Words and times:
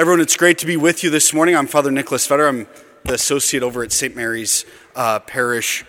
Everyone, 0.00 0.22
it's 0.22 0.38
great 0.38 0.56
to 0.56 0.64
be 0.66 0.78
with 0.78 1.04
you 1.04 1.10
this 1.10 1.34
morning. 1.34 1.54
I'm 1.54 1.66
Father 1.66 1.90
Nicholas 1.90 2.26
Fetter. 2.26 2.48
I'm 2.48 2.66
the 3.04 3.12
associate 3.12 3.62
over 3.62 3.82
at 3.82 3.92
St. 3.92 4.16
Mary's 4.16 4.64
uh, 4.96 5.18
Parish 5.18 5.84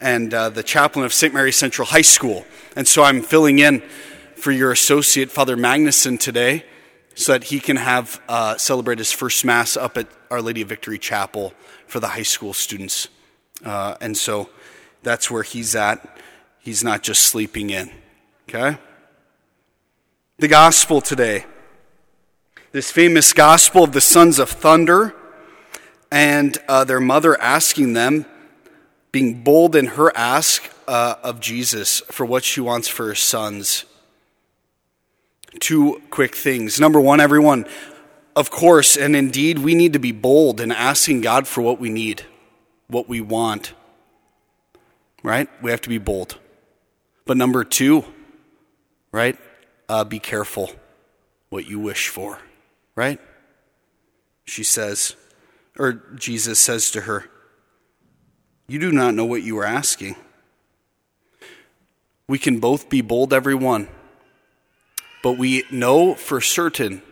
and 0.00 0.32
uh, 0.32 0.50
the 0.50 0.62
chaplain 0.62 1.04
of 1.04 1.12
St. 1.12 1.34
Mary's 1.34 1.56
Central 1.56 1.84
High 1.84 2.02
School. 2.02 2.46
And 2.76 2.86
so 2.86 3.02
I'm 3.02 3.22
filling 3.22 3.58
in 3.58 3.80
for 4.36 4.52
your 4.52 4.70
associate, 4.70 5.32
Father 5.32 5.56
Magnuson, 5.56 6.16
today 6.16 6.64
so 7.16 7.32
that 7.32 7.42
he 7.42 7.58
can 7.58 7.74
have 7.74 8.22
uh, 8.28 8.56
celebrate 8.56 8.98
his 8.98 9.10
first 9.10 9.44
Mass 9.44 9.76
up 9.76 9.98
at 9.98 10.06
Our 10.30 10.40
Lady 10.40 10.62
of 10.62 10.68
Victory 10.68 11.00
Chapel 11.00 11.52
for 11.88 11.98
the 11.98 12.06
high 12.06 12.22
school 12.22 12.52
students. 12.52 13.08
Uh, 13.64 13.96
and 14.00 14.16
so 14.16 14.48
that's 15.02 15.28
where 15.28 15.42
he's 15.42 15.74
at. 15.74 16.20
He's 16.60 16.84
not 16.84 17.02
just 17.02 17.22
sleeping 17.22 17.70
in. 17.70 17.90
Okay? 18.48 18.78
The 20.38 20.46
gospel 20.46 21.00
today 21.00 21.46
this 22.72 22.90
famous 22.90 23.32
gospel 23.32 23.84
of 23.84 23.92
the 23.92 24.00
sons 24.00 24.38
of 24.38 24.50
thunder 24.50 25.14
and 26.10 26.58
uh, 26.68 26.84
their 26.84 27.00
mother 27.00 27.40
asking 27.40 27.92
them, 27.92 28.26
being 29.12 29.42
bold 29.42 29.74
in 29.76 29.86
her 29.86 30.12
ask 30.16 30.70
uh, 30.86 31.14
of 31.22 31.40
Jesus 31.40 32.00
for 32.10 32.26
what 32.26 32.44
she 32.44 32.60
wants 32.60 32.88
for 32.88 33.06
her 33.06 33.14
sons. 33.14 33.84
Two 35.58 36.02
quick 36.10 36.34
things. 36.34 36.78
Number 36.78 37.00
one, 37.00 37.20
everyone, 37.20 37.66
of 38.34 38.50
course, 38.50 38.96
and 38.96 39.16
indeed, 39.16 39.58
we 39.58 39.74
need 39.74 39.94
to 39.94 39.98
be 39.98 40.12
bold 40.12 40.60
in 40.60 40.70
asking 40.70 41.22
God 41.22 41.48
for 41.48 41.62
what 41.62 41.80
we 41.80 41.88
need, 41.88 42.22
what 42.88 43.08
we 43.08 43.20
want. 43.20 43.72
Right? 45.22 45.48
We 45.62 45.70
have 45.70 45.80
to 45.82 45.88
be 45.88 45.98
bold. 45.98 46.38
But 47.24 47.36
number 47.36 47.64
two, 47.64 48.04
right? 49.12 49.36
Uh, 49.88 50.04
be 50.04 50.18
careful 50.18 50.70
what 51.48 51.66
you 51.66 51.78
wish 51.78 52.08
for 52.08 52.38
right? 52.96 53.20
She 54.44 54.64
says, 54.64 55.14
or 55.78 55.92
Jesus 56.16 56.58
says 56.58 56.90
to 56.92 57.02
her, 57.02 57.26
You 58.66 58.78
do 58.78 58.90
not 58.90 59.14
know 59.14 59.26
what 59.26 59.42
you 59.42 59.58
are 59.58 59.66
asking. 59.66 60.16
We 62.28 62.38
can 62.38 62.58
both 62.58 62.88
be 62.88 63.02
bold, 63.02 63.32
everyone, 63.32 63.88
but 65.22 65.38
we 65.38 65.64
know 65.70 66.14
for 66.14 66.40
certain 66.40 67.02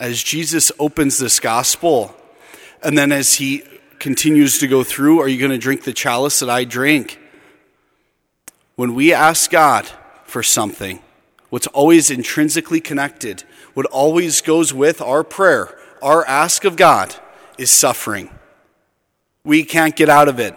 as 0.00 0.22
Jesus 0.22 0.72
opens 0.80 1.18
this 1.18 1.38
gospel, 1.38 2.16
and 2.82 2.98
then 2.98 3.12
as 3.12 3.34
he 3.34 3.62
continues 4.00 4.58
to 4.58 4.66
go 4.66 4.82
through, 4.82 5.20
Are 5.20 5.28
you 5.28 5.38
going 5.38 5.52
to 5.52 5.58
drink 5.58 5.84
the 5.84 5.92
chalice 5.92 6.40
that 6.40 6.50
I 6.50 6.64
drink? 6.64 7.20
When 8.76 8.94
we 8.94 9.12
ask 9.12 9.50
God 9.50 9.88
for 10.24 10.42
something, 10.42 11.00
what's 11.54 11.68
always 11.68 12.10
intrinsically 12.10 12.80
connected, 12.80 13.44
what 13.74 13.86
always 13.86 14.40
goes 14.40 14.74
with 14.74 15.00
our 15.00 15.22
prayer, 15.22 15.72
our 16.02 16.26
ask 16.26 16.64
of 16.64 16.74
God, 16.74 17.14
is 17.56 17.70
suffering. 17.70 18.28
We 19.44 19.62
can't 19.62 19.94
get 19.94 20.08
out 20.08 20.26
of 20.26 20.40
it. 20.40 20.56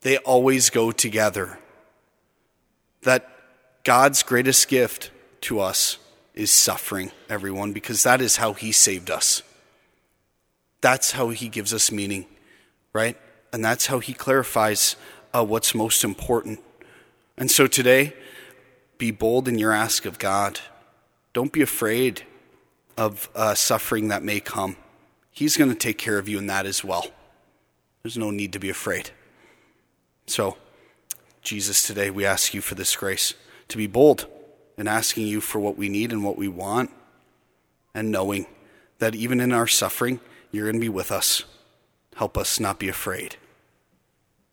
They 0.00 0.16
always 0.16 0.70
go 0.70 0.92
together. 0.92 1.58
That 3.02 3.28
God's 3.84 4.22
greatest 4.22 4.66
gift 4.66 5.10
to 5.42 5.60
us 5.60 5.98
is 6.34 6.50
suffering, 6.50 7.12
everyone, 7.28 7.74
because 7.74 8.02
that 8.02 8.22
is 8.22 8.36
how 8.36 8.54
He 8.54 8.72
saved 8.72 9.10
us. 9.10 9.42
That's 10.80 11.10
how 11.10 11.28
He 11.28 11.50
gives 11.50 11.74
us 11.74 11.92
meaning, 11.92 12.24
right? 12.94 13.18
And 13.52 13.62
that's 13.62 13.88
how 13.88 13.98
He 13.98 14.14
clarifies 14.14 14.96
uh, 15.34 15.44
what's 15.44 15.74
most 15.74 16.02
important. 16.02 16.60
And 17.36 17.50
so 17.50 17.66
today, 17.66 18.14
be 18.98 19.10
bold 19.10 19.48
in 19.48 19.58
your 19.58 19.72
ask 19.72 20.04
of 20.04 20.18
God. 20.18 20.60
Don't 21.32 21.52
be 21.52 21.62
afraid 21.62 22.22
of 22.96 23.28
uh, 23.34 23.54
suffering 23.54 24.08
that 24.08 24.22
may 24.22 24.40
come. 24.40 24.76
He's 25.30 25.56
going 25.56 25.70
to 25.70 25.76
take 25.76 25.98
care 25.98 26.18
of 26.18 26.28
you 26.28 26.38
in 26.38 26.46
that 26.46 26.66
as 26.66 26.84
well. 26.84 27.06
There's 28.02 28.16
no 28.16 28.30
need 28.30 28.52
to 28.52 28.58
be 28.58 28.70
afraid. 28.70 29.10
So, 30.26 30.56
Jesus, 31.42 31.82
today 31.82 32.10
we 32.10 32.24
ask 32.24 32.54
you 32.54 32.60
for 32.60 32.74
this 32.74 32.94
grace 32.94 33.34
to 33.68 33.76
be 33.76 33.86
bold 33.86 34.26
in 34.76 34.88
asking 34.88 35.26
you 35.26 35.40
for 35.40 35.58
what 35.58 35.76
we 35.76 35.88
need 35.88 36.12
and 36.12 36.24
what 36.24 36.36
we 36.36 36.48
want, 36.48 36.90
and 37.94 38.10
knowing 38.10 38.46
that 38.98 39.14
even 39.14 39.40
in 39.40 39.52
our 39.52 39.66
suffering, 39.66 40.20
you're 40.50 40.66
going 40.66 40.76
to 40.76 40.80
be 40.80 40.88
with 40.88 41.12
us. 41.12 41.44
Help 42.16 42.38
us 42.38 42.60
not 42.60 42.78
be 42.78 42.88
afraid. 42.88 43.36